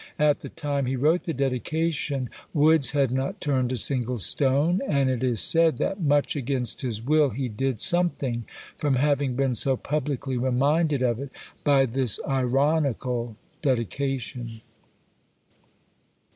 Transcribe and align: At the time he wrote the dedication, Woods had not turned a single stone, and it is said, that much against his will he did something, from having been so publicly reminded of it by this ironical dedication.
At 0.17 0.39
the 0.39 0.49
time 0.49 0.87
he 0.87 0.95
wrote 0.95 1.25
the 1.25 1.31
dedication, 1.31 2.31
Woods 2.55 2.93
had 2.93 3.11
not 3.11 3.39
turned 3.39 3.71
a 3.71 3.77
single 3.77 4.17
stone, 4.17 4.81
and 4.87 5.11
it 5.11 5.21
is 5.23 5.39
said, 5.41 5.77
that 5.77 6.01
much 6.01 6.35
against 6.35 6.81
his 6.81 7.03
will 7.05 7.29
he 7.29 7.47
did 7.47 7.79
something, 7.79 8.45
from 8.79 8.95
having 8.95 9.35
been 9.35 9.53
so 9.53 9.77
publicly 9.77 10.37
reminded 10.39 11.03
of 11.03 11.19
it 11.19 11.29
by 11.63 11.85
this 11.85 12.19
ironical 12.27 13.35
dedication. 13.61 14.61